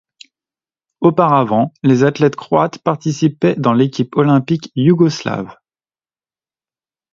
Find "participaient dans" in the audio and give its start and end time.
2.79-3.73